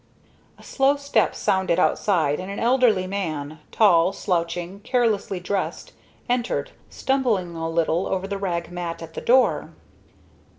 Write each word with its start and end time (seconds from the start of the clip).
A 0.57 0.63
slow 0.63 0.95
step 0.95 1.35
sounded 1.35 1.77
outside, 1.77 2.39
and 2.39 2.49
an 2.51 2.57
elderly 2.59 3.05
man, 3.05 3.59
tall, 3.71 4.11
slouching, 4.13 4.79
carelessly 4.79 5.39
dressed, 5.39 5.93
entered, 6.27 6.71
stumbling 6.89 7.55
a 7.55 7.69
little 7.69 8.07
over 8.07 8.27
the 8.27 8.39
rag 8.39 8.71
mat 8.71 9.03
at 9.03 9.13
the 9.13 9.21
door. 9.21 9.69